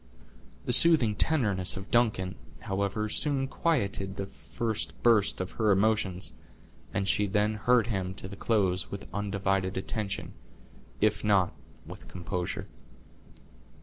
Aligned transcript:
The 0.65 0.73
soothing 0.73 1.13
tenderness 1.13 1.77
of 1.77 1.91
Duncan, 1.91 2.33
however, 2.61 3.07
soon 3.07 3.47
quieted 3.47 4.15
the 4.15 4.25
first 4.25 4.99
burst 5.03 5.39
of 5.39 5.51
her 5.61 5.69
emotions, 5.69 6.33
and 6.91 7.07
she 7.07 7.27
then 7.27 7.53
heard 7.53 7.85
him 7.85 8.15
to 8.15 8.27
the 8.27 8.35
close 8.35 8.89
with 8.89 9.05
undivided 9.13 9.77
attention, 9.77 10.33
if 11.01 11.23
not 11.23 11.53
with 11.85 12.07
composure. 12.07 12.65